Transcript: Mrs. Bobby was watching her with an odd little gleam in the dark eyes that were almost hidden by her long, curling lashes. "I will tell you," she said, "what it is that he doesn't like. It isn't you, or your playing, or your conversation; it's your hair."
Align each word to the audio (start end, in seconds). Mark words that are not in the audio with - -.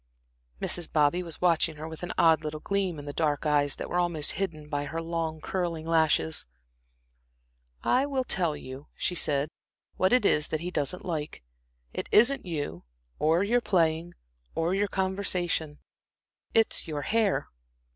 Mrs. 0.59 0.91
Bobby 0.91 1.21
was 1.21 1.41
watching 1.41 1.75
her 1.75 1.87
with 1.87 2.01
an 2.01 2.11
odd 2.17 2.43
little 2.43 2.59
gleam 2.59 2.97
in 2.97 3.05
the 3.05 3.13
dark 3.13 3.45
eyes 3.45 3.75
that 3.75 3.87
were 3.87 3.99
almost 3.99 4.31
hidden 4.31 4.67
by 4.67 4.85
her 4.85 4.99
long, 4.99 5.39
curling 5.39 5.85
lashes. 5.85 6.47
"I 7.83 8.07
will 8.07 8.23
tell 8.23 8.57
you," 8.57 8.87
she 8.97 9.13
said, 9.13 9.47
"what 9.97 10.11
it 10.11 10.25
is 10.25 10.47
that 10.47 10.61
he 10.61 10.71
doesn't 10.71 11.05
like. 11.05 11.43
It 11.93 12.09
isn't 12.11 12.47
you, 12.47 12.83
or 13.19 13.43
your 13.43 13.61
playing, 13.61 14.15
or 14.55 14.73
your 14.73 14.87
conversation; 14.87 15.77
it's 16.51 16.87
your 16.87 17.03
hair." 17.03 17.49